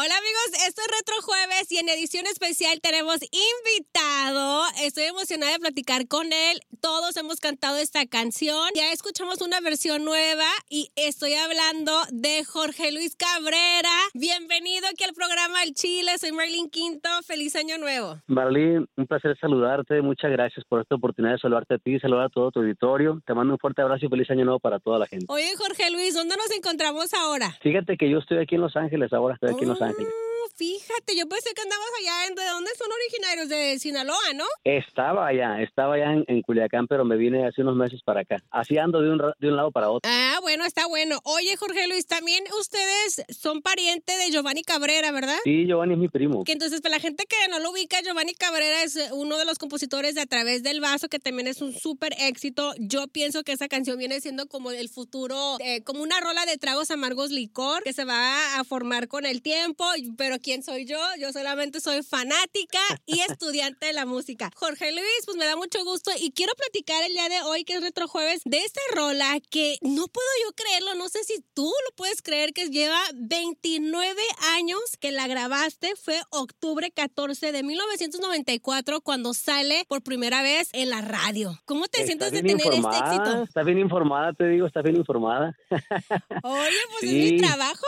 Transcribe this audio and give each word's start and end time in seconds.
Hola 0.00 0.14
amigos, 0.16 0.68
esto 0.68 0.80
es 0.80 0.96
Retro 0.96 1.16
Jueves 1.22 1.72
y 1.72 1.78
en 1.78 1.88
edición 1.88 2.24
especial 2.26 2.80
tenemos 2.80 3.18
invitado. 3.20 4.62
Estoy 4.80 5.02
emocionada 5.10 5.54
de 5.54 5.58
platicar 5.58 6.06
con 6.06 6.26
él. 6.26 6.60
Todos 6.80 7.16
hemos 7.16 7.40
cantado 7.40 7.78
esta 7.78 8.06
canción. 8.06 8.70
Ya 8.76 8.92
escuchamos 8.92 9.40
una 9.40 9.60
versión 9.60 10.04
nueva 10.04 10.46
y 10.70 10.92
estoy 10.94 11.34
hablando 11.34 11.90
de 12.12 12.44
Jorge 12.44 12.92
Luis 12.92 13.16
Cabrera. 13.16 13.90
Bienvenido 14.14 14.86
aquí 14.86 15.02
al 15.02 15.14
programa 15.14 15.64
El 15.64 15.74
Chile. 15.74 16.12
Soy 16.18 16.30
Marlene 16.30 16.70
Quinto. 16.70 17.08
Feliz 17.26 17.56
año 17.56 17.76
nuevo. 17.78 18.20
Marlene, 18.28 18.86
un 18.96 19.06
placer 19.08 19.36
saludarte. 19.40 20.00
Muchas 20.00 20.30
gracias 20.30 20.64
por 20.68 20.80
esta 20.80 20.94
oportunidad 20.94 21.32
de 21.32 21.40
saludarte 21.40 21.74
a 21.74 21.78
ti 21.78 21.96
y 21.96 21.98
saludar 21.98 22.26
a 22.26 22.28
todo 22.28 22.52
tu 22.52 22.60
auditorio. 22.60 23.20
Te 23.26 23.34
mando 23.34 23.54
un 23.54 23.58
fuerte 23.58 23.82
abrazo 23.82 24.06
y 24.06 24.08
feliz 24.08 24.30
año 24.30 24.44
nuevo 24.44 24.60
para 24.60 24.78
toda 24.78 25.00
la 25.00 25.08
gente. 25.08 25.26
Oye 25.28 25.50
Jorge 25.56 25.90
Luis, 25.90 26.14
¿dónde 26.14 26.36
nos 26.36 26.56
encontramos 26.56 27.12
ahora? 27.14 27.50
Fíjate 27.62 27.96
que 27.96 28.08
yo 28.08 28.18
estoy 28.18 28.38
aquí 28.38 28.54
en 28.54 28.60
Los 28.60 28.76
Ángeles 28.76 29.12
ahora. 29.12 29.34
Estoy 29.34 29.50
aquí 29.50 29.64
en 29.64 29.70
Los 29.70 29.82
Ángeles. 29.82 29.87
Oh, 29.88 30.27
fíjate, 30.56 31.16
yo 31.16 31.26
pensé 31.28 31.50
que 31.54 31.62
andabas 31.62 31.88
allá. 32.00 32.34
¿De 32.34 32.50
dónde 32.50 32.70
son 32.76 32.88
originarios? 32.92 33.48
De 33.48 33.78
Sinaloa, 33.78 34.32
¿no? 34.34 34.44
Estaba 34.64 35.26
allá, 35.26 35.62
estaba 35.62 35.94
allá 35.94 36.22
en, 36.26 36.42
Culiacán, 36.42 36.86
pero 36.86 37.04
me 37.04 37.16
vine 37.16 37.46
hace 37.46 37.62
unos 37.62 37.76
meses 37.76 38.02
para 38.02 38.20
acá. 38.20 38.36
Así 38.50 38.78
ando 38.78 39.00
de 39.00 39.10
un, 39.10 39.18
de 39.38 39.48
un 39.48 39.56
lado 39.56 39.70
para 39.70 39.90
otro. 39.90 40.10
Ah, 40.10 40.38
bueno, 40.42 40.64
está 40.64 40.86
bueno. 40.86 41.20
Oye, 41.24 41.56
Jorge 41.56 41.88
Luis, 41.88 42.06
también 42.06 42.44
ustedes 42.58 43.24
son 43.28 43.62
pariente 43.62 44.16
de 44.16 44.30
Giovanni 44.30 44.62
Cabrera, 44.62 45.12
¿verdad? 45.12 45.38
Sí, 45.44 45.66
Giovanni 45.66 45.94
es 45.94 46.00
mi 46.00 46.08
primo. 46.08 46.44
Que 46.44 46.52
entonces, 46.52 46.80
para 46.80 46.96
la 46.96 47.00
gente 47.00 47.24
que 47.26 47.36
no 47.50 47.58
lo 47.58 47.70
ubica, 47.70 48.00
Giovanni 48.02 48.34
Cabrera 48.34 48.82
es 48.82 48.98
uno 49.12 49.36
de 49.36 49.44
los 49.44 49.58
compositores 49.58 50.14
de 50.14 50.22
A 50.22 50.26
través 50.26 50.62
del 50.62 50.80
vaso, 50.80 51.08
que 51.08 51.18
también 51.18 51.48
es 51.48 51.62
un 51.62 51.72
súper 51.72 52.12
éxito. 52.18 52.72
Yo 52.78 53.08
pienso 53.08 53.42
que 53.42 53.52
esa 53.52 53.68
canción 53.68 53.98
viene 53.98 54.20
siendo 54.20 54.46
como 54.46 54.70
el 54.70 54.88
futuro, 54.88 55.56
eh, 55.60 55.82
como 55.82 56.02
una 56.02 56.20
rola 56.20 56.44
de 56.46 56.58
tragos 56.58 56.90
amargos 56.90 57.30
licor 57.30 57.82
que 57.82 57.92
se 57.92 58.04
va 58.04 58.58
a 58.58 58.64
formar 58.64 59.08
con 59.08 59.24
el 59.24 59.42
tiempo, 59.42 59.84
pero 60.16 60.37
¿quién 60.38 60.62
soy 60.62 60.84
yo? 60.84 60.98
Yo 61.18 61.32
solamente 61.32 61.80
soy 61.80 62.02
fanática 62.02 62.78
y 63.06 63.20
estudiante 63.28 63.86
de 63.86 63.92
la 63.92 64.06
música. 64.06 64.50
Jorge 64.54 64.92
Luis, 64.92 65.22
pues 65.24 65.36
me 65.36 65.44
da 65.44 65.56
mucho 65.56 65.84
gusto 65.84 66.10
y 66.18 66.32
quiero 66.32 66.52
platicar 66.54 67.02
el 67.04 67.12
día 67.12 67.28
de 67.28 67.42
hoy, 67.42 67.64
que 67.64 67.74
es 67.74 67.80
Retro 67.80 68.08
Jueves, 68.08 68.42
de 68.44 68.58
esta 68.58 68.80
rola 68.94 69.38
que 69.50 69.78
no 69.82 70.06
puedo 70.06 70.28
yo 70.44 70.52
creerlo, 70.54 70.94
no 70.94 71.08
sé 71.08 71.24
si 71.24 71.42
tú 71.54 71.64
lo 71.64 71.96
puedes 71.96 72.22
creer, 72.22 72.52
que 72.52 72.68
lleva 72.68 73.00
29 73.14 74.20
años 74.56 74.80
que 75.00 75.12
la 75.12 75.26
grabaste, 75.26 75.94
fue 75.96 76.20
octubre 76.30 76.90
14 76.90 77.52
de 77.52 77.62
1994 77.62 79.00
cuando 79.00 79.34
sale 79.34 79.84
por 79.88 80.02
primera 80.02 80.42
vez 80.42 80.68
en 80.72 80.90
la 80.90 81.00
radio. 81.00 81.58
¿Cómo 81.64 81.86
te 81.86 82.04
sientes 82.06 82.32
de 82.32 82.42
tener 82.42 82.66
este 82.66 82.98
éxito? 82.98 83.42
Está 83.42 83.62
bien 83.62 83.78
informada, 83.78 84.32
te 84.32 84.48
digo, 84.48 84.66
está 84.66 84.82
bien 84.82 84.96
informada. 84.96 85.56
Oye, 86.42 86.76
pues 86.92 87.02
es 87.02 87.12
mi 87.12 87.36
trabajo. 87.38 87.86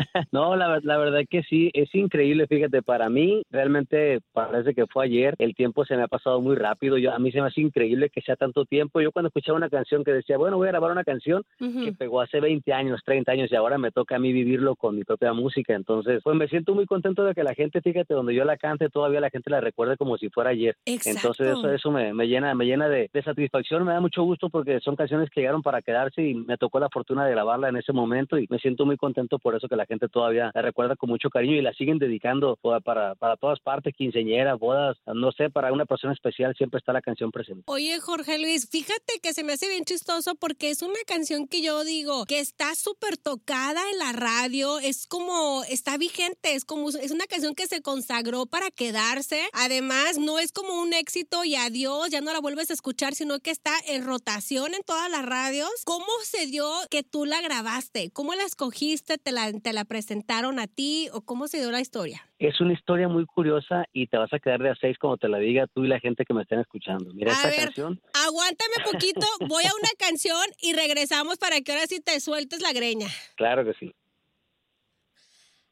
no, 0.32 0.56
la, 0.56 0.80
la 0.82 0.98
verdad 0.98 1.20
que 1.28 1.42
sí, 1.42 1.70
es 1.74 1.94
increíble, 1.94 2.46
fíjate, 2.46 2.82
para 2.82 3.08
mí 3.08 3.42
realmente 3.50 4.20
parece 4.32 4.74
que 4.74 4.86
fue 4.86 5.06
ayer, 5.06 5.34
el 5.38 5.54
tiempo 5.54 5.84
se 5.84 5.96
me 5.96 6.02
ha 6.02 6.08
pasado 6.08 6.40
muy 6.40 6.56
rápido, 6.56 6.98
yo, 6.98 7.12
a 7.12 7.18
mí 7.18 7.32
se 7.32 7.40
me 7.40 7.48
hace 7.48 7.60
increíble 7.60 8.10
que 8.10 8.20
sea 8.20 8.36
tanto 8.36 8.64
tiempo, 8.64 9.00
yo 9.00 9.12
cuando 9.12 9.28
escuchaba 9.28 9.58
una 9.58 9.70
canción 9.70 10.04
que 10.04 10.12
decía, 10.12 10.36
bueno, 10.36 10.56
voy 10.56 10.68
a 10.68 10.72
grabar 10.72 10.92
una 10.92 11.04
canción 11.04 11.42
que 11.58 11.92
pegó 11.92 12.20
hace 12.20 12.40
20 12.40 12.72
años, 12.72 13.00
30 13.04 13.32
años 13.32 13.52
y 13.52 13.56
ahora 13.56 13.78
me 13.78 13.90
toca 13.90 14.16
a 14.16 14.18
mí 14.18 14.32
vivirlo 14.32 14.76
con 14.76 14.96
mi 14.96 15.04
propia 15.04 15.32
música, 15.32 15.74
entonces 15.74 16.20
pues 16.22 16.36
me 16.36 16.48
siento 16.48 16.74
muy 16.74 16.86
contento 16.86 17.24
de 17.24 17.34
que 17.34 17.42
la 17.42 17.54
gente, 17.54 17.80
fíjate, 17.80 18.14
donde 18.14 18.34
yo 18.34 18.44
la 18.44 18.56
cante 18.56 18.88
todavía 18.88 19.20
la 19.20 19.30
gente 19.30 19.50
la 19.50 19.60
recuerde 19.60 19.96
como 19.96 20.16
si 20.16 20.28
fuera 20.30 20.50
ayer, 20.50 20.76
entonces 20.84 21.48
eso, 21.48 21.70
eso 21.70 21.90
me, 21.90 22.12
me 22.14 22.26
llena, 22.26 22.54
me 22.54 22.66
llena 22.66 22.88
de, 22.88 23.10
de 23.12 23.22
satisfacción, 23.22 23.84
me 23.84 23.92
da 23.92 24.00
mucho 24.00 24.22
gusto 24.22 24.48
porque 24.50 24.80
son 24.80 24.96
canciones 24.96 25.30
que 25.30 25.40
llegaron 25.40 25.62
para 25.62 25.82
quedarse 25.82 26.22
y 26.22 26.34
me 26.34 26.56
tocó 26.56 26.80
la 26.80 26.88
fortuna 26.88 27.24
de 27.24 27.32
grabarla 27.32 27.68
en 27.68 27.76
ese 27.76 27.92
momento 27.92 28.38
y 28.38 28.46
me 28.50 28.58
siento 28.58 28.86
muy 28.86 28.96
contento 28.96 29.38
por 29.38 29.54
eso 29.54 29.68
que 29.68 29.76
la 29.76 29.86
gente 29.88 30.08
todavía 30.08 30.50
la 30.54 30.62
recuerda 30.62 30.96
con 30.96 31.10
mucho 31.10 31.30
cariño 31.30 31.56
y 31.56 31.62
la 31.62 31.72
siguen 31.72 31.98
dedicando 31.98 32.56
para, 32.84 33.14
para 33.14 33.36
todas 33.36 33.58
partes, 33.60 33.94
quinceñeras, 33.96 34.58
bodas, 34.58 34.96
no 35.06 35.32
sé, 35.32 35.50
para 35.50 35.72
una 35.72 35.86
persona 35.86 36.12
especial 36.12 36.54
siempre 36.56 36.78
está 36.78 36.92
la 36.92 37.00
canción 37.00 37.30
presente. 37.30 37.64
Oye, 37.66 37.98
Jorge 38.00 38.38
Luis, 38.38 38.68
fíjate 38.70 39.20
que 39.22 39.32
se 39.32 39.44
me 39.44 39.54
hace 39.54 39.68
bien 39.68 39.84
chistoso 39.84 40.34
porque 40.34 40.70
es 40.70 40.82
una 40.82 40.98
canción 41.06 41.48
que 41.48 41.62
yo 41.62 41.84
digo 41.84 42.24
que 42.26 42.40
está 42.40 42.74
súper 42.74 43.16
tocada 43.16 43.80
en 43.92 43.98
la 43.98 44.12
radio, 44.12 44.78
es 44.78 45.06
como, 45.06 45.62
está 45.64 45.96
vigente, 45.96 46.54
es 46.54 46.64
como, 46.64 46.88
es 46.90 47.10
una 47.10 47.26
canción 47.26 47.54
que 47.54 47.66
se 47.66 47.82
consagró 47.82 48.46
para 48.46 48.70
quedarse. 48.70 49.42
Además, 49.52 50.18
no 50.18 50.38
es 50.38 50.52
como 50.52 50.80
un 50.80 50.92
éxito 50.92 51.44
y 51.44 51.54
adiós, 51.54 52.10
ya 52.10 52.20
no 52.20 52.32
la 52.32 52.40
vuelves 52.40 52.70
a 52.70 52.74
escuchar, 52.74 53.14
sino 53.14 53.38
que 53.40 53.50
está 53.50 53.72
en 53.86 54.04
rotación 54.04 54.74
en 54.74 54.82
todas 54.84 55.10
las 55.10 55.24
radios. 55.24 55.70
¿Cómo 55.84 56.06
se 56.24 56.46
dio 56.46 56.68
que 56.90 57.02
tú 57.02 57.24
la 57.24 57.40
grabaste? 57.40 58.10
¿Cómo 58.10 58.34
la 58.34 58.44
escogiste? 58.44 59.18
¿Te 59.18 59.32
la, 59.32 59.48
te 59.68 59.74
la 59.74 59.84
presentaron 59.84 60.58
a 60.60 60.66
ti 60.66 61.10
o 61.12 61.20
cómo 61.20 61.46
se 61.46 61.58
dio 61.58 61.70
la 61.70 61.82
historia? 61.82 62.26
Es 62.38 62.58
una 62.62 62.72
historia 62.72 63.06
muy 63.06 63.26
curiosa 63.26 63.84
y 63.92 64.06
te 64.06 64.16
vas 64.16 64.32
a 64.32 64.38
quedar 64.38 64.60
de 64.60 64.70
a 64.70 64.74
seis 64.76 64.96
como 64.96 65.18
te 65.18 65.28
la 65.28 65.36
diga 65.36 65.66
tú 65.66 65.84
y 65.84 65.88
la 65.88 66.00
gente 66.00 66.24
que 66.24 66.32
me 66.32 66.40
estén 66.40 66.58
escuchando. 66.58 67.12
Mira, 67.12 67.32
esta 67.32 67.54
canción. 67.54 68.00
Aguántame 68.26 68.76
poquito, 68.90 69.26
voy 69.46 69.64
a 69.64 69.74
una 69.78 69.90
canción 69.98 70.40
y 70.62 70.72
regresamos 70.72 71.36
para 71.36 71.60
que 71.60 71.72
ahora 71.72 71.86
sí 71.86 72.00
te 72.00 72.18
sueltes 72.20 72.62
la 72.62 72.72
greña. 72.72 73.08
Claro 73.36 73.62
que 73.62 73.74
sí. 73.74 73.94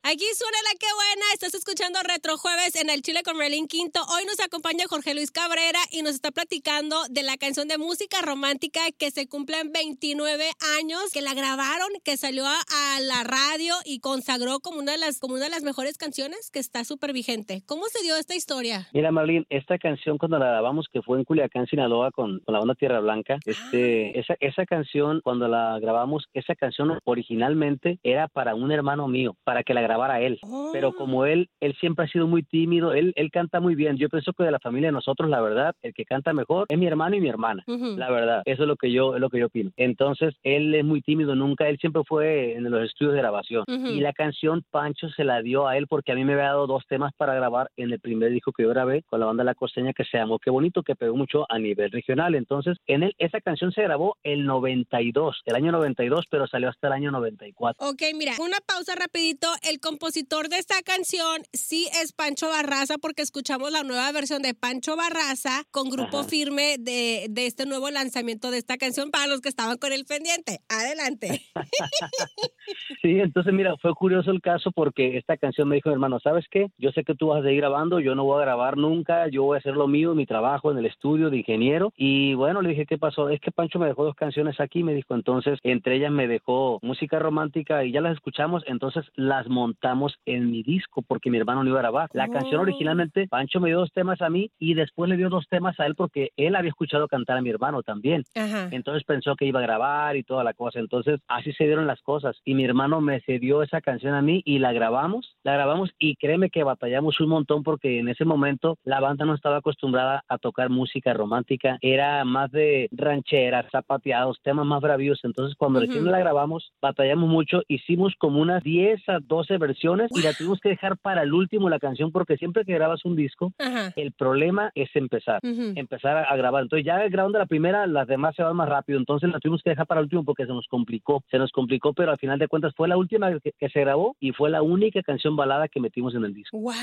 Aquí 0.09 0.25
suena 0.37 0.57
la 0.63 0.79
que 0.79 0.87
buena. 0.95 1.27
Estás 1.35 1.53
escuchando 1.55 1.99
Retro 2.07 2.39
Jueves 2.39 2.81
en 2.81 2.91
el 2.91 3.03
Chile 3.03 3.25
con 3.25 3.37
Merlin 3.37 3.67
Quinto. 3.67 3.99
Hoy 4.15 4.25
nos 4.25 4.39
acompaña 4.39 4.85
Jorge 4.89 5.15
Luis 5.15 5.33
Cabrera 5.33 5.81
y 5.91 6.03
nos 6.03 6.15
está 6.15 6.31
platicando 6.31 6.95
de 7.11 7.25
la 7.25 7.37
canción 7.37 7.67
de 7.67 7.77
música 7.77 8.19
romántica 8.23 8.83
que 8.97 9.11
se 9.11 9.27
cumplen 9.27 9.73
29 9.73 10.45
años, 10.79 11.11
que 11.13 11.23
la 11.23 11.35
grabaron, 11.35 11.89
que 12.05 12.17
salió 12.17 12.45
a, 12.47 13.01
la 13.01 13.25
radio 13.25 13.75
y 13.85 13.99
consagró 13.99 14.61
como 14.61 14.79
una 14.79 14.93
de 14.93 14.99
las, 14.99 15.19
como 15.19 15.35
una 15.35 15.47
de 15.47 15.51
las 15.51 15.65
mejores 15.65 15.99
canciones 15.99 16.53
que 16.53 16.61
está 16.61 16.85
súper 16.85 17.13
vigente. 17.13 17.65
¿Cómo 17.67 17.87
se 17.87 18.05
dio 18.05 18.15
esta 18.17 18.37
historia? 18.37 18.87
Mira, 18.95 19.11
Marlene, 19.11 19.45
esta 19.51 19.77
canción 19.77 20.19
cuando 20.19 20.39
la 20.39 20.51
grabamos, 20.51 20.87
que 20.93 21.03
fue 21.03 21.19
en 21.19 21.25
Culiacán, 21.25 21.67
Sinaloa, 21.67 22.13
con, 22.13 22.41
la 22.47 22.61
banda 22.61 22.77
Tierra 22.77 23.01
Blanca, 23.01 23.39
este, 23.45 24.13
ah. 24.15 24.21
esa, 24.21 24.37
esa 24.39 24.67
canción, 24.67 25.21
cuando 25.25 25.49
la 25.49 25.81
grabamos, 25.81 26.27
esa 26.33 26.55
canción 26.55 26.97
originalmente 27.03 27.99
era 28.05 28.29
para 28.29 28.55
un 28.55 28.71
hermano 28.71 29.09
mío, 29.09 29.37
para 29.43 29.65
que 29.65 29.75
la 29.75 29.81
grabara 29.81 29.96
a 30.05 30.21
él. 30.21 30.39
Pero 30.73 30.89
oh. 30.89 30.95
como 30.95 31.27
él, 31.27 31.49
él 31.61 31.75
siempre 31.81 32.05
ha 32.05 32.09
sido 32.09 32.27
muy 32.27 32.43
tímido, 32.43 32.93
él, 32.93 33.13
él 33.17 33.31
canta 33.31 33.61
muy 33.61 33.75
bien. 33.75 33.97
Yo 33.97 34.09
pienso 34.09 34.33
que 34.33 34.45
de 34.45 34.51
la 34.51 34.59
familia 34.59 34.89
de 34.89 34.93
nosotros, 34.93 35.29
la 35.29 35.41
verdad, 35.41 35.75
el 35.83 35.95
que 35.95 36.05
canta 36.05 36.33
mejor 36.33 36.67
es 36.69 36.79
mi 36.79 36.87
hermano 36.87 37.17
y 37.17 37.21
mi 37.21 37.29
hermana. 37.29 37.65
La 37.67 38.11
verdad, 38.11 38.43
eso 38.45 38.63
es 38.63 38.69
lo 38.69 38.77
que 38.77 38.93
yo, 38.93 39.15
es 39.15 39.21
lo 39.21 39.31
que 39.31 39.39
yo 39.39 39.47
opino. 39.47 39.71
Entonces, 39.77 40.35
él 40.43 40.75
es 40.75 40.85
muy 40.85 41.01
tímido, 41.03 41.35
nunca, 41.35 41.69
él 41.69 41.79
siempre 41.79 42.03
fue 42.07 42.55
en 42.55 42.71
los 42.71 42.85
estudios 42.85 43.15
de 43.15 43.21
grabación. 43.21 43.65
Y 43.67 44.01
la 44.01 44.13
canción 44.13 44.65
Pancho 44.71 45.09
se 45.11 45.25
la 45.25 45.43
dio 45.43 45.67
a 45.67 45.77
él 45.77 45.87
porque 45.89 46.13
a 46.13 46.15
mí 46.15 46.25
me 46.25 46.35
había 46.35 46.47
dado 46.47 46.67
dos 46.67 46.85
temas 46.89 47.13
para 47.17 47.35
grabar 47.35 47.71
en 47.77 47.93
el 47.93 48.01
primer 48.01 48.31
disco 48.31 48.53
que 48.53 48.63
yo 48.63 48.69
grabé 48.69 49.03
con 49.03 49.21
la 49.21 49.27
banda 49.27 49.45
La 49.45 49.55
Costeña 49.55 49.93
que 49.93 50.05
se 50.05 50.19
llamó 50.19 50.39
Qué 50.39 50.51
Bonito, 50.51 50.83
que 50.83 50.95
pegó 50.95 51.17
mucho 51.17 51.47
a 51.49 51.59
nivel 51.59 51.91
regional. 51.91 52.35
Entonces, 52.35 52.79
en 52.87 53.03
él, 53.03 53.15
esa 53.19 53.41
canción 53.41 53.73
se 53.73 53.83
grabó 53.83 54.17
el 54.23 54.45
92, 54.45 55.43
el 55.45 55.55
año 55.55 55.73
92, 55.73 56.27
pero 56.31 56.47
salió 56.47 56.69
hasta 56.69 56.89
el 56.89 56.93
año 56.93 57.11
94. 57.11 57.89
Ok, 57.89 58.03
mira, 58.15 58.33
una 58.41 58.59
pausa 58.67 58.95
rapidito. 58.95 59.49
El 59.69 59.76
compositor 59.81 60.49
de 60.49 60.59
esta 60.59 60.83
canción 60.83 61.43
sí 61.53 61.89
es 62.03 62.13
Pancho 62.13 62.49
Barraza 62.49 62.97
porque 62.99 63.23
escuchamos 63.23 63.71
la 63.71 63.83
nueva 63.83 64.11
versión 64.13 64.43
de 64.43 64.55
Pancho 64.55 64.97
Barraza 64.97 65.65
con 65.71 65.91
grupo 65.91 66.25
firme 66.25 66.77
de, 66.79 67.27
de, 67.31 67.47
este 67.47 67.67
nuevo 67.67 67.91
lanzamiento 67.91 68.51
de 68.51 68.59
esta 68.59 68.77
canción 68.77 69.11
para 69.11 69.27
los 69.27 69.41
que 69.41 69.49
estaban 69.49 69.79
con 69.79 69.93
el 69.93 70.05
pendiente. 70.05 70.61
Adelante. 70.69 71.43
sí, 73.03 73.21
entonces 73.21 73.53
mira, 73.53 73.77
fue 73.81 73.95
curioso 73.95 74.31
el 74.31 74.41
caso 74.41 74.71
porque 74.73 75.17
esta 75.17 75.37
canción 75.37 75.69
me 75.69 75.77
dijo 75.77 75.89
mi 75.89 75.95
hermano, 75.95 76.19
¿sabes 76.21 76.45
qué? 76.51 76.69
Yo 76.79 76.91
sé 76.93 77.05
que 77.05 77.15
tú 77.15 77.29
vas 77.29 77.41
a 77.41 77.45
seguir 77.45 77.61
grabando, 77.61 78.01
yo 78.01 78.15
no 78.15 78.25
voy 78.25 78.39
a 78.41 78.45
grabar 78.45 78.77
nunca, 78.77 79.29
yo 79.29 79.45
voy 79.45 79.57
a 79.57 79.59
hacer 79.59 79.75
lo 79.75 79.89
mío, 79.89 80.15
mi 80.15 80.27
trabajo 80.27 80.71
en 80.71 80.79
el 80.79 80.87
estudio 80.87 81.31
de 81.31 81.39
ingeniero. 81.39 81.93
Y 81.97 82.35
bueno, 82.35 82.63
le 82.63 82.71
dije, 82.71 82.87
¿qué 82.87 82.99
pasó? 82.99 83.29
Es 83.31 83.41
que 83.41 83.53
Pancho 83.53 83.79
me 83.79 83.87
dejó 83.87 84.05
dos 84.05 84.17
canciones 84.17 84.61
aquí, 84.61 84.83
me 84.83 84.95
dijo, 84.95 85.15
entonces 85.15 85.59
entre 85.63 85.97
ellas 85.97 86.13
me 86.13 86.29
dejó 86.29 86.79
música 86.83 87.19
romántica 87.19 87.85
y 87.85 87.93
ya 87.93 88.01
las 88.01 88.15
escuchamos, 88.15 88.63
entonces 88.67 89.05
las 89.15 89.49
montamos 89.67 90.15
en 90.27 90.51
mi 90.51 90.63
disco 90.63 91.03
porque 91.03 91.31
mi 91.31 91.39
hermano 91.39 91.65
no 91.65 91.71
iba 91.71 91.79
a 91.79 91.83
grabar. 91.83 92.11
La 92.13 92.29
canción 92.29 92.61
oh. 92.61 92.63
originalmente, 92.63 93.27
Pancho 93.29 93.61
me 93.61 93.69
dio 93.69 93.81
dos 93.81 93.93
temas 93.93 94.23
a 94.23 94.31
mí 94.31 94.51
y 94.59 94.75
después 94.75 95.11
le 95.11 95.17
dio 95.17 95.29
dos 95.29 95.47
temas 95.49 95.79
a 95.81 95.87
él 95.87 95.95
porque 95.97 96.31
él 96.37 96.55
había 96.55 96.71
escuchado 96.71 97.09
cantar 97.09 97.37
a 97.39 97.43
mi 97.43 97.51
hermano 97.51 97.83
también. 97.83 98.23
Entonces 98.71 99.03
pensó 99.05 99.35
que 99.35 99.47
iba 99.47 99.59
a 99.61 99.63
grabar 99.63 100.17
y 100.17 100.23
toda 100.23 100.45
la 100.45 100.55
cosa. 100.55 100.79
Entonces 100.79 101.21
así 101.27 101.53
se 101.53 101.65
dieron 101.65 101.87
las 101.87 102.01
cosas 102.03 102.37
y 102.45 102.55
mi 102.55 102.65
hermano 102.65 103.01
me 103.01 103.21
cedió 103.23 103.63
esa 103.63 103.81
canción 103.81 104.15
a 104.15 104.23
mí 104.23 104.43
y 104.45 104.59
la 104.59 104.73
grabamos, 104.73 105.37
la 105.43 105.55
grabamos 105.55 105.91
y 105.99 106.17
créeme 106.17 106.51
que 106.51 106.63
batallamos 106.63 107.21
un 107.21 107.29
montón 107.29 107.63
porque 107.63 107.99
en 107.99 108.09
ese 108.09 108.25
momento 108.25 108.79
la 108.85 109.01
banda 109.01 109.25
no 109.25 109.35
estaba 109.35 109.59
acostumbrada 109.59 110.23
a 110.29 110.39
tocar 110.39 110.71
música 110.71 111.13
romántica, 111.13 111.79
era 111.81 112.25
más 112.25 112.51
de 112.53 112.89
rancheras, 112.93 113.67
zapateados, 113.73 114.39
temas 114.43 114.67
más 114.67 114.81
bravíos. 114.81 115.21
Entonces 115.25 115.57
cuando 115.57 115.81
recién 115.81 116.05
la 116.05 116.19
grabamos, 116.19 116.73
batallamos 116.81 117.29
mucho, 117.29 117.63
hicimos 117.69 118.15
como 118.19 118.41
unas 118.41 118.63
10 118.63 119.09
a 119.09 119.19
12 119.21 119.56
12 119.57 119.59
versiones 119.59 120.11
y 120.15 120.23
la 120.23 120.33
tuvimos 120.35 120.61
que 120.61 120.71
dejar 120.71 120.97
para 120.99 121.23
el 121.23 121.33
último 121.33 121.69
la 121.69 121.79
canción 121.79 122.13
porque 122.13 122.37
siempre 122.37 122.65
que 122.65 122.75
grabas 122.75 123.05
un 123.05 123.17
disco, 123.17 123.53
el 123.97 124.13
problema 124.13 124.71
es 124.75 124.89
empezar, 124.95 125.41
empezar 125.43 126.27
a, 126.29 126.37
grabar. 126.37 126.63
Entonces 126.63 126.85
ya 126.85 126.99
grabando 127.09 127.39
la 127.39 127.47
primera, 127.47 127.87
las 127.87 128.07
demás 128.07 128.35
se 128.37 128.43
van 128.43 128.57
más 128.57 128.69
rápido. 128.69 128.99
Entonces 128.99 129.31
la 129.31 129.41
tuvimos 129.41 129.63
que 129.63 129.71
dejar 129.71 129.87
para 129.87 130.01
el 130.01 130.05
último 130.05 130.25
porque 130.25 130.47
se 130.47 130.53
nos 130.53 130.67
complicó, 130.69 131.23
se 131.31 131.39
nos 131.39 131.51
complicó, 131.53 131.93
pero 131.93 132.13
al 132.13 132.19
final 132.19 132.39
de 132.39 132.49
cuentas 132.49 132.73
fue 132.77 132.89
la 132.89 132.97
última 132.97 133.31
que, 133.41 133.69
se 133.69 133.81
grabó 133.81 134.17
y 134.21 134.33
fue 134.33 134.49
la 134.51 134.63
única 134.63 135.03
canción 135.03 135.37
balada 135.37 135.69
que 135.69 135.81
metimos 135.81 136.15
en 136.15 136.25
el 136.25 136.33
disco. 136.33 136.59
¡Wow! 136.59 136.75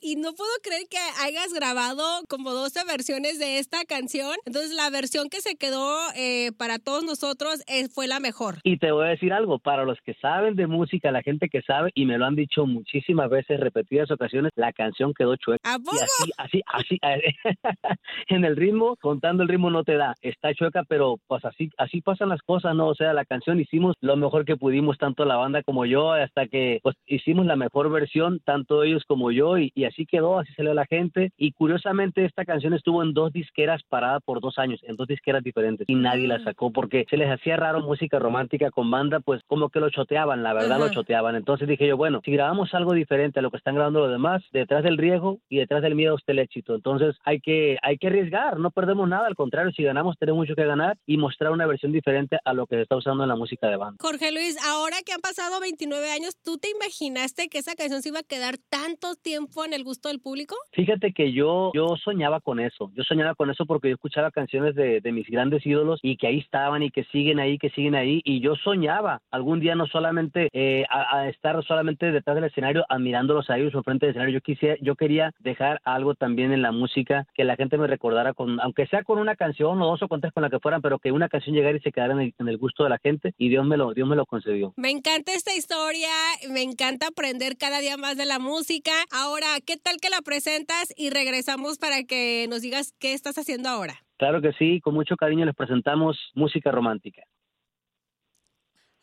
Y 0.00 0.16
no 0.16 0.32
puedo 0.32 0.50
creer 0.62 0.82
que 0.88 0.98
hayas 1.22 1.52
grabado 1.52 2.02
como 2.28 2.52
12 2.52 2.80
versiones 2.86 3.38
de 3.38 3.58
esta 3.58 3.84
canción. 3.84 4.36
Entonces 4.46 4.72
la 4.72 4.88
versión 4.90 5.28
que 5.28 5.40
se 5.40 5.56
quedó 5.56 5.96
eh, 6.16 6.52
para 6.56 6.78
todos 6.78 7.04
nosotros 7.04 7.62
eh, 7.66 7.88
fue 7.88 8.06
la 8.06 8.20
mejor. 8.20 8.58
Y 8.62 8.78
te 8.78 8.92
voy 8.92 9.06
a 9.06 9.10
decir 9.10 9.32
algo, 9.32 9.58
para 9.58 9.84
los 9.84 9.98
que 10.04 10.14
saben 10.14 10.54
de 10.54 10.66
música, 10.66 11.10
la 11.10 11.22
gente 11.22 11.48
que 11.48 11.62
sabe, 11.62 11.90
y 11.94 12.01
me 12.06 12.18
lo 12.18 12.26
han 12.26 12.36
dicho 12.36 12.66
muchísimas 12.66 13.28
veces, 13.30 13.60
repetidas 13.60 14.10
ocasiones, 14.10 14.52
la 14.56 14.72
canción 14.72 15.12
quedó 15.14 15.36
chueca. 15.36 15.74
¿A 15.74 15.78
poco? 15.78 15.96
Y 15.96 16.30
así, 16.36 16.62
así, 16.66 16.98
así, 17.00 17.38
en 18.28 18.44
el 18.44 18.56
ritmo, 18.56 18.96
contando 19.00 19.42
el 19.42 19.48
ritmo 19.48 19.70
no 19.70 19.84
te 19.84 19.96
da, 19.96 20.14
está 20.22 20.54
chueca, 20.54 20.84
pero 20.88 21.16
pues 21.26 21.44
así, 21.44 21.70
así 21.78 22.00
pasan 22.00 22.28
las 22.28 22.42
cosas, 22.42 22.74
¿no? 22.74 22.88
O 22.88 22.94
sea, 22.94 23.12
la 23.12 23.24
canción 23.24 23.60
hicimos 23.60 23.94
lo 24.00 24.16
mejor 24.16 24.44
que 24.44 24.56
pudimos, 24.56 24.98
tanto 24.98 25.24
la 25.24 25.36
banda 25.36 25.62
como 25.62 25.86
yo, 25.86 26.12
hasta 26.12 26.46
que 26.46 26.80
pues 26.82 26.96
hicimos 27.06 27.46
la 27.46 27.56
mejor 27.56 27.90
versión, 27.90 28.40
tanto 28.44 28.82
ellos 28.82 29.04
como 29.06 29.30
yo, 29.30 29.58
y, 29.58 29.72
y 29.74 29.84
así 29.84 30.06
quedó, 30.06 30.38
así 30.38 30.52
salió 30.54 30.74
la 30.74 30.86
gente. 30.86 31.32
Y 31.36 31.52
curiosamente 31.52 32.24
esta 32.24 32.44
canción 32.44 32.74
estuvo 32.74 33.02
en 33.02 33.12
dos 33.12 33.32
disqueras 33.32 33.82
parada 33.88 34.20
por 34.20 34.40
dos 34.40 34.58
años, 34.58 34.80
en 34.84 34.96
dos 34.96 35.06
disqueras 35.06 35.42
diferentes, 35.42 35.88
y 35.88 35.94
nadie 35.94 36.26
la 36.26 36.36
ah. 36.36 36.44
sacó 36.44 36.70
porque 36.70 37.06
se 37.08 37.16
les 37.16 37.30
hacía 37.30 37.56
raro 37.56 37.80
música 37.80 38.18
romántica 38.18 38.70
con 38.70 38.90
banda, 38.90 39.20
pues 39.20 39.42
como 39.46 39.68
que 39.68 39.80
lo 39.80 39.90
choteaban, 39.90 40.42
la 40.42 40.52
verdad 40.52 40.78
lo 40.78 40.90
choteaban. 40.90 41.36
Entonces 41.36 41.68
dije 41.68 41.86
yo, 41.86 41.91
bueno, 41.94 42.20
si 42.24 42.32
grabamos 42.32 42.72
algo 42.74 42.92
diferente 42.92 43.38
a 43.38 43.42
lo 43.42 43.50
que 43.50 43.56
están 43.56 43.74
grabando 43.74 44.00
los 44.00 44.10
demás, 44.10 44.42
detrás 44.52 44.82
del 44.82 44.98
riesgo 44.98 45.38
y 45.48 45.58
detrás 45.58 45.82
del 45.82 45.94
miedo 45.94 46.16
está 46.16 46.32
el 46.32 46.38
éxito. 46.38 46.74
Entonces 46.74 47.16
hay 47.24 47.40
que, 47.40 47.78
hay 47.82 47.98
que 47.98 48.08
arriesgar, 48.08 48.58
no 48.58 48.70
perdemos 48.70 49.08
nada, 49.08 49.26
al 49.26 49.34
contrario, 49.34 49.72
si 49.72 49.82
ganamos 49.82 50.16
tenemos 50.18 50.38
mucho 50.38 50.54
que 50.54 50.64
ganar 50.64 50.96
y 51.06 51.16
mostrar 51.16 51.52
una 51.52 51.66
versión 51.66 51.92
diferente 51.92 52.38
a 52.44 52.52
lo 52.52 52.66
que 52.66 52.76
se 52.76 52.82
está 52.82 52.96
usando 52.96 53.24
en 53.24 53.28
la 53.28 53.36
música 53.36 53.68
de 53.68 53.76
banda. 53.76 53.96
Jorge 54.00 54.32
Luis, 54.32 54.56
ahora 54.66 54.96
que 55.04 55.12
han 55.12 55.20
pasado 55.20 55.60
29 55.60 56.10
años, 56.10 56.36
¿tú 56.42 56.58
te 56.58 56.68
imaginaste 56.70 57.48
que 57.48 57.58
esa 57.58 57.74
canción 57.74 58.02
se 58.02 58.08
iba 58.08 58.20
a 58.20 58.22
quedar 58.22 58.56
tanto 58.68 59.14
tiempo 59.14 59.64
en 59.64 59.72
el 59.72 59.84
gusto 59.84 60.08
del 60.08 60.20
público? 60.20 60.56
Fíjate 60.72 61.12
que 61.12 61.32
yo, 61.32 61.70
yo 61.74 61.96
soñaba 62.02 62.40
con 62.40 62.60
eso, 62.60 62.90
yo 62.94 63.04
soñaba 63.04 63.34
con 63.34 63.50
eso 63.50 63.66
porque 63.66 63.88
yo 63.88 63.94
escuchaba 63.94 64.30
canciones 64.30 64.74
de, 64.74 65.00
de 65.00 65.12
mis 65.12 65.26
grandes 65.28 65.64
ídolos 65.66 66.00
y 66.02 66.16
que 66.16 66.26
ahí 66.26 66.38
estaban 66.38 66.82
y 66.82 66.90
que 66.90 67.04
siguen 67.04 67.38
ahí, 67.38 67.58
que 67.58 67.70
siguen 67.70 67.94
ahí 67.94 68.20
y 68.24 68.40
yo 68.40 68.54
soñaba 68.56 69.20
algún 69.30 69.60
día 69.60 69.74
no 69.74 69.86
solamente 69.86 70.48
eh, 70.52 70.84
a, 70.88 71.28
estar 71.28 71.62
solamente 71.64 71.81
detrás 71.86 72.34
del 72.34 72.44
escenario 72.44 72.84
admirándolos 72.88 73.50
a 73.50 73.58
ellos 73.58 73.74
o 73.74 73.82
frente 73.82 74.06
del 74.06 74.10
escenario, 74.10 74.34
yo 74.34 74.40
quisiera, 74.40 74.76
yo 74.80 74.94
quería 74.96 75.32
dejar 75.40 75.80
algo 75.84 76.14
también 76.14 76.52
en 76.52 76.62
la 76.62 76.72
música 76.72 77.26
que 77.34 77.44
la 77.44 77.56
gente 77.56 77.78
me 77.78 77.86
recordara 77.86 78.34
con, 78.34 78.60
aunque 78.60 78.86
sea 78.86 79.02
con 79.02 79.18
una 79.18 79.36
canción 79.36 79.80
o 79.80 79.86
dos 79.86 80.02
o 80.02 80.08
con 80.08 80.20
tres 80.20 80.32
con 80.32 80.42
la 80.42 80.50
que 80.50 80.60
fueran, 80.60 80.82
pero 80.82 80.98
que 80.98 81.12
una 81.12 81.28
canción 81.28 81.54
llegara 81.54 81.76
y 81.76 81.80
se 81.80 81.92
quedara 81.92 82.14
en 82.14 82.48
el, 82.48 82.58
gusto 82.58 82.84
de 82.84 82.90
la 82.90 82.98
gente 82.98 83.34
y 83.38 83.48
Dios 83.48 83.66
me 83.66 83.76
lo, 83.76 83.92
Dios 83.94 84.08
me 84.08 84.16
lo 84.16 84.26
concedió. 84.26 84.72
Me 84.76 84.90
encanta 84.90 85.32
esta 85.32 85.54
historia, 85.54 86.10
me 86.50 86.62
encanta 86.62 87.08
aprender 87.08 87.56
cada 87.58 87.80
día 87.80 87.96
más 87.96 88.16
de 88.16 88.26
la 88.26 88.38
música. 88.38 88.92
Ahora, 89.10 89.46
¿qué 89.66 89.76
tal 89.76 89.96
que 90.00 90.10
la 90.10 90.20
presentas 90.22 90.92
y 90.96 91.10
regresamos 91.10 91.78
para 91.78 92.04
que 92.04 92.46
nos 92.48 92.62
digas 92.62 92.94
qué 93.00 93.14
estás 93.14 93.38
haciendo 93.38 93.68
ahora? 93.68 93.94
Claro 94.18 94.40
que 94.40 94.52
sí, 94.52 94.80
con 94.80 94.94
mucho 94.94 95.16
cariño 95.16 95.44
les 95.44 95.54
presentamos 95.54 96.16
música 96.34 96.70
romántica. 96.70 97.22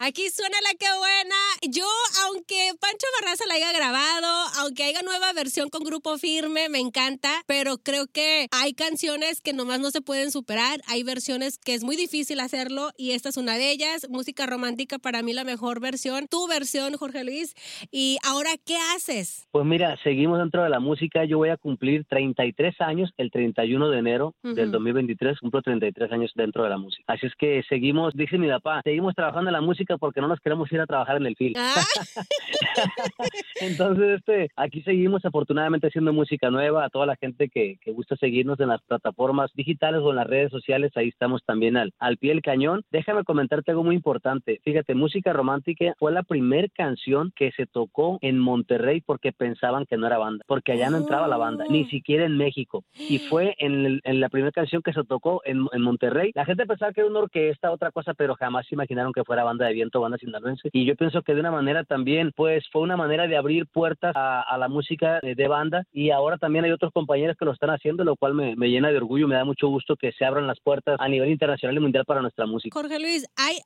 Aquí 0.01 0.29
suena 0.29 0.55
la 0.63 0.77
que 0.79 0.85
buena. 0.97 1.35
Yo, 1.75 1.83
aunque 2.25 2.71
Pancho 2.79 3.05
Barraza 3.19 3.43
la 3.49 3.55
haya 3.55 3.73
grabado, 3.73 4.27
aunque 4.61 4.85
haya 4.85 5.01
nueva 5.01 5.33
versión 5.33 5.67
con 5.67 5.83
grupo 5.83 6.17
firme, 6.17 6.69
me 6.69 6.79
encanta, 6.79 7.27
pero 7.47 7.79
creo 7.83 8.05
que 8.07 8.47
hay 8.53 8.73
canciones 8.73 9.41
que 9.41 9.51
nomás 9.51 9.81
no 9.81 9.91
se 9.91 10.01
pueden 10.01 10.31
superar. 10.31 10.79
Hay 10.87 11.03
versiones 11.03 11.57
que 11.57 11.73
es 11.73 11.83
muy 11.83 11.97
difícil 11.97 12.39
hacerlo 12.39 12.91
y 12.97 13.11
esta 13.11 13.27
es 13.27 13.35
una 13.35 13.55
de 13.55 13.71
ellas. 13.71 14.07
Música 14.09 14.45
romántica 14.45 14.99
para 14.99 15.21
mí 15.21 15.33
la 15.33 15.43
mejor 15.43 15.81
versión. 15.81 16.27
Tu 16.29 16.47
versión, 16.47 16.93
Jorge 16.95 17.25
Luis. 17.25 17.53
Y 17.91 18.19
ahora, 18.25 18.51
¿qué 18.65 18.77
haces? 18.95 19.49
Pues 19.51 19.65
mira, 19.65 19.97
seguimos 20.01 20.39
dentro 20.39 20.63
de 20.63 20.69
la 20.69 20.79
música. 20.79 21.25
Yo 21.25 21.39
voy 21.39 21.49
a 21.49 21.57
cumplir 21.57 22.05
33 22.05 22.79
años 22.79 23.11
el 23.17 23.31
31 23.31 23.89
de 23.89 23.99
enero 23.99 24.33
del 24.43 24.71
2023. 24.71 25.39
Cumplo 25.39 25.61
33 25.61 26.09
años 26.13 26.31
dentro 26.35 26.63
de 26.63 26.69
la 26.69 26.77
música. 26.77 27.03
Así 27.07 27.25
es 27.25 27.33
que 27.37 27.63
seguimos, 27.67 28.13
dice 28.15 28.37
mi 28.37 28.47
papá, 28.47 28.79
seguimos 28.85 29.13
trabajando 29.13 29.49
en 29.49 29.55
la 29.55 29.61
música 29.61 29.88
porque 29.97 30.21
no 30.21 30.27
nos 30.27 30.39
queremos 30.39 30.71
ir 30.71 30.79
a 30.79 30.85
trabajar 30.85 31.17
en 31.17 31.25
el 31.25 31.35
film. 31.35 31.53
Ah. 31.57 31.75
Entonces, 33.61 34.19
este, 34.19 34.49
aquí 34.55 34.81
seguimos 34.81 35.25
afortunadamente 35.25 35.87
haciendo 35.87 36.13
música 36.13 36.49
nueva 36.49 36.85
a 36.85 36.89
toda 36.89 37.05
la 37.05 37.15
gente 37.15 37.49
que, 37.49 37.77
que, 37.81 37.91
gusta 37.91 38.15
seguirnos 38.15 38.59
en 38.59 38.69
las 38.69 38.81
plataformas 38.83 39.51
digitales 39.53 40.01
o 40.01 40.11
en 40.11 40.17
las 40.17 40.27
redes 40.27 40.51
sociales, 40.51 40.91
ahí 40.95 41.09
estamos 41.09 41.43
también 41.43 41.75
al, 41.75 41.93
al 41.99 42.17
pie 42.17 42.31
del 42.31 42.41
cañón. 42.41 42.83
Déjame 42.91 43.23
comentarte 43.23 43.71
algo 43.71 43.83
muy 43.83 43.95
importante. 43.95 44.61
Fíjate, 44.63 44.95
Música 44.95 45.33
Romántica 45.33 45.93
fue 45.97 46.11
la 46.11 46.23
primer 46.23 46.71
canción 46.71 47.33
que 47.35 47.51
se 47.51 47.65
tocó 47.65 48.19
en 48.21 48.39
Monterrey 48.39 49.01
porque 49.01 49.31
pensaban 49.31 49.85
que 49.85 49.97
no 49.97 50.07
era 50.07 50.17
banda, 50.17 50.45
porque 50.47 50.73
allá 50.73 50.89
no 50.89 50.97
entraba 50.97 51.27
la 51.27 51.37
banda, 51.37 51.65
ni 51.69 51.83
oh. 51.83 51.87
siquiera 51.87 52.25
en 52.25 52.37
México. 52.37 52.83
Y 52.93 53.19
fue 53.19 53.55
en, 53.59 53.99
en 54.03 54.19
la 54.19 54.29
primera 54.29 54.51
canción 54.51 54.81
que 54.81 54.93
se 54.93 55.03
tocó 55.03 55.41
en, 55.45 55.67
en 55.71 55.81
Monterrey. 55.81 56.31
La 56.35 56.45
gente 56.45 56.65
pensaba 56.65 56.93
que 56.93 57.01
era 57.01 57.09
una 57.09 57.19
orquesta, 57.19 57.71
otra 57.71 57.91
cosa, 57.91 58.13
pero 58.13 58.35
jamás 58.35 58.67
se 58.67 58.75
imaginaron 58.75 59.13
que 59.13 59.23
fuera 59.23 59.43
banda 59.43 59.65
de 59.65 59.73
viento 59.79 60.01
banda 60.01 60.17
sinaloense. 60.17 60.69
Y 60.73 60.85
yo 60.85 60.95
pienso 60.95 61.21
que 61.21 61.33
de 61.33 61.39
una 61.39 61.51
manera 61.51 61.83
también, 61.83 62.31
pues 62.35 62.65
fue 62.71 62.81
una 62.81 62.97
manera 62.97 63.27
de 63.27 63.37
abrir 63.37 63.65
puertas 63.67 64.13
a, 64.15 64.57
la 64.59 64.67
música 64.67 65.19
de, 65.21 65.47
banda 65.47 65.85
y 65.93 66.11
ahora 66.11 66.37
también 66.37 66.65
hay 66.65 66.71
otros 66.71 66.91
compañeros 66.91 67.37
que 67.37 67.45
lo 67.45 67.53
están 67.53 67.69
haciendo, 67.69 68.03
lo 68.03 68.17
cual 68.17 68.33
me, 68.33 68.55
llena 68.69 68.89
de 68.89 68.97
orgullo, 68.97 69.27
me 69.27 69.35
da 69.35 69.45
mucho 69.45 69.69
gusto 69.69 69.95
que 69.95 70.11
se 70.11 70.25
abran 70.25 70.47
las 70.47 70.59
puertas 70.59 70.97
a 70.99 71.07
nivel 71.07 71.29
internacional 71.29 71.77
y 71.77 71.79
mundial 71.79 72.05
para 72.05 72.21
nuestra 72.21 72.45
música. 72.45 72.77
Jorge 72.77 72.99
Luis, 72.99 73.25
¿hay, 73.37 73.57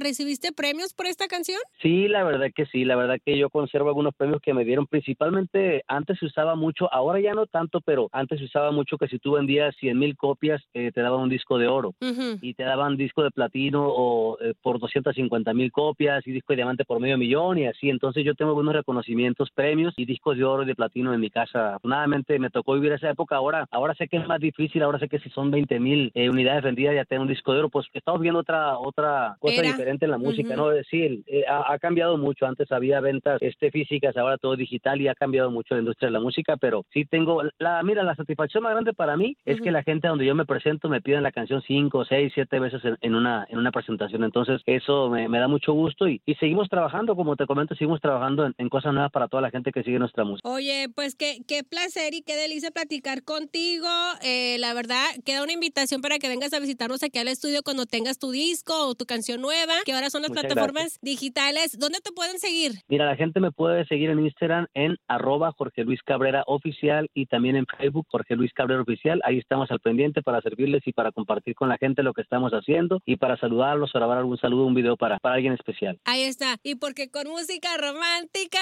¿recibiste 0.00 0.52
premios 0.52 0.94
por 0.94 1.06
esta 1.06 1.26
canción? 1.26 1.58
Sí, 1.82 2.08
la 2.08 2.24
verdad 2.24 2.48
que 2.54 2.66
sí, 2.66 2.84
la 2.84 2.96
verdad 2.96 3.18
que 3.24 3.38
yo 3.38 3.50
conservo 3.50 3.88
algunos 3.88 4.14
premios 4.14 4.40
que 4.40 4.54
me 4.54 4.64
dieron, 4.64 4.86
principalmente 4.86 5.82
antes 5.86 6.18
se 6.18 6.26
usaba 6.26 6.54
mucho, 6.54 6.92
ahora 6.92 7.20
ya 7.20 7.34
no 7.34 7.46
tanto, 7.46 7.80
pero 7.80 8.08
antes 8.12 8.38
se 8.38 8.46
usaba 8.46 8.72
mucho 8.72 8.98
que 8.98 9.08
si 9.08 9.18
tú 9.18 9.32
vendías 9.32 9.74
100 9.76 9.98
mil 9.98 10.16
copias, 10.16 10.62
eh, 10.74 10.90
te 10.92 11.00
daban 11.00 11.20
un 11.20 11.28
disco 11.28 11.58
de 11.58 11.68
oro 11.68 11.94
y 12.40 12.54
te 12.54 12.62
daban 12.62 12.96
disco 12.96 13.22
de 13.22 13.30
platino 13.30 13.86
o 13.86 14.38
eh, 14.40 14.54
por 14.62 14.78
250 14.78 15.54
mil 15.54 15.72
copias 15.72 16.26
y 16.26 16.32
disco 16.32 16.52
de 16.52 16.56
diamante 16.56 16.84
por 16.84 17.00
medio 17.00 17.18
millón 17.18 17.58
y 17.58 17.66
así. 17.66 17.90
Entonces 17.90 18.24
yo 18.24 18.34
tengo 18.34 18.50
algunos 18.50 18.74
reconocimientos, 18.74 19.50
premios 19.50 19.94
y 19.96 20.04
discos 20.04 20.36
de 20.36 20.44
oro 20.44 20.62
y 20.62 20.66
de 20.66 20.74
platino 20.74 21.14
en 21.14 21.20
mi 21.20 21.30
casa. 21.30 21.70
Afortunadamente 21.70 22.38
me 22.38 22.50
tocó 22.50 22.74
vivir 22.74 22.92
esa 22.92 23.10
época. 23.10 23.36
Ahora, 23.36 23.66
ahora 23.70 23.94
sé 23.94 24.08
que 24.08 24.16
es 24.16 24.26
más 24.26 24.40
difícil, 24.40 24.82
ahora 24.82 24.98
sé 24.98 25.08
que 25.08 25.18
si 25.20 25.30
son 25.30 25.50
20 25.50 25.80
mil 25.80 26.10
eh, 26.14 26.28
unidades 26.28 26.62
vendidas 26.62 26.94
ya 26.94 27.04
tengo 27.04 27.22
un 27.22 27.28
disco 27.28 27.52
de 27.52 27.60
oro, 27.60 27.68
pues 27.68 27.86
estamos 27.92 28.20
viendo 28.20 28.40
otra 28.40 28.78
otra 28.78 29.36
cosa 29.40 29.62
diferente 29.62 29.87
en 29.88 30.10
la 30.10 30.18
música, 30.18 30.54
¿no? 30.56 30.70
Es 30.70 30.78
decir, 30.78 31.22
eh, 31.26 31.44
ha, 31.48 31.78
cambiado 31.78 32.16
mucho. 32.16 32.46
Antes 32.46 32.70
había 32.72 33.00
ventas 33.00 33.38
este, 33.40 33.70
físicas, 33.70 34.16
ahora 34.16 34.38
todo 34.38 34.56
digital 34.56 35.00
y 35.00 35.08
ha 35.08 35.14
cambiado 35.14 35.50
mucho 35.50 35.74
la 35.74 35.80
industria 35.80 36.08
de 36.08 36.12
la 36.12 36.20
música, 36.20 36.56
pero 36.56 36.84
sí 36.92 37.04
tengo, 37.04 37.42
la 37.58 37.82
mira, 37.82 38.02
la 38.02 38.14
satisfacción 38.14 38.62
más 38.62 38.72
grande 38.72 38.92
para 38.92 39.16
mí 39.16 39.36
es 39.44 39.60
que 39.60 39.70
la 39.70 39.82
gente 39.82 40.08
donde 40.08 40.26
yo 40.26 40.34
me 40.34 40.46
presento 40.46 40.88
me 40.88 41.00
piden 41.00 41.22
la 41.22 41.32
canción 41.32 41.62
cinco, 41.66 42.04
seis, 42.04 42.32
siete 42.34 42.58
veces 42.58 42.82
en, 43.00 43.14
una, 43.14 43.46
en 43.48 43.58
una 43.58 43.72
presentación. 43.72 44.24
Entonces 44.24 44.60
eso 44.66 45.08
me, 45.08 45.28
me 45.28 45.38
da 45.38 45.48
mucho 45.48 45.72
gusto 45.72 46.08
y, 46.08 46.20
y, 46.26 46.34
seguimos 46.34 46.68
trabajando, 46.68 47.16
como 47.16 47.36
te 47.36 47.46
comento, 47.46 47.74
seguimos 47.74 48.00
trabajando 48.00 48.50
en, 48.56 48.68
cosas 48.68 48.92
nuevas 48.92 49.10
para 49.10 49.28
toda 49.28 49.42
la 49.42 49.50
gente 49.50 49.72
que 49.72 49.82
sigue 49.82 49.98
nuestra 49.98 50.24
música. 50.24 50.48
Oye, 50.48 50.88
pues 50.94 51.14
qué, 51.14 51.38
qué 51.46 51.64
placer 51.64 52.14
y 52.14 52.22
qué 52.22 52.36
delicia 52.36 52.70
platicar 52.70 53.22
contigo. 53.22 53.88
Eh, 54.22 54.56
la 54.58 54.74
verdad, 54.74 55.06
queda 55.24 55.42
una 55.42 55.52
invitación 55.52 56.02
para 56.02 56.18
que 56.18 56.28
vengas 56.28 56.52
a 56.52 56.60
visitarnos 56.60 57.02
aquí 57.02 57.18
al 57.18 57.28
estudio 57.28 57.62
cuando 57.62 57.86
tengas 57.86 58.18
tu 58.18 58.30
disco 58.30 58.86
o 58.86 58.94
tu 58.94 59.06
canción 59.06 59.40
nueva, 59.40 59.67
que 59.84 59.92
ahora 59.92 60.10
son 60.10 60.22
las 60.22 60.30
plataformas 60.30 60.98
digitales. 61.02 61.78
¿Dónde 61.78 62.00
te 62.00 62.12
pueden 62.12 62.38
seguir? 62.38 62.72
Mira, 62.88 63.06
la 63.06 63.16
gente 63.16 63.40
me 63.40 63.52
puede 63.52 63.86
seguir 63.86 64.10
en 64.10 64.20
Instagram 64.20 64.66
en 64.74 64.96
arroba 65.08 65.52
Jorge 65.56 65.84
Luis 65.84 66.02
Cabrera 66.02 66.44
Oficial 66.46 67.10
y 67.14 67.26
también 67.26 67.56
en 67.56 67.66
Facebook 67.66 68.06
Jorge 68.10 68.36
Luis 68.36 68.52
Cabrera 68.52 68.82
Oficial. 68.82 69.20
Ahí 69.24 69.38
estamos 69.38 69.70
al 69.70 69.80
pendiente 69.80 70.22
para 70.22 70.40
servirles 70.40 70.86
y 70.86 70.92
para 70.92 71.12
compartir 71.12 71.54
con 71.54 71.68
la 71.68 71.78
gente 71.78 72.02
lo 72.02 72.12
que 72.12 72.22
estamos 72.22 72.52
haciendo 72.52 73.00
y 73.04 73.16
para 73.16 73.36
saludarlos, 73.38 73.92
grabar 73.92 74.18
algún 74.18 74.38
saludo, 74.38 74.66
un 74.66 74.74
video 74.74 74.96
para, 74.96 75.18
para 75.18 75.36
alguien 75.36 75.52
especial. 75.52 75.98
Ahí 76.04 76.22
está. 76.22 76.56
Y 76.62 76.76
porque 76.76 77.10
con 77.10 77.28
música 77.28 77.68
romántica 77.76 78.58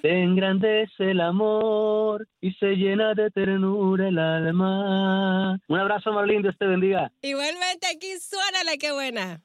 se 0.00 0.22
engrandece 0.22 1.10
el 1.10 1.20
amor 1.20 2.28
y 2.40 2.52
se 2.52 2.76
llena 2.76 3.14
de 3.14 3.30
ternura 3.30 4.08
el 4.08 4.18
alma. 4.18 5.58
Un 5.68 5.78
abrazo, 5.78 6.12
Marlene, 6.12 6.42
Dios 6.42 6.56
te 6.58 6.66
bendiga. 6.66 7.10
Igualmente 7.22 7.86
aquí 7.86 8.12
suena 8.20 8.64
la 8.64 8.76
que 8.76 8.92
buena. 8.92 9.40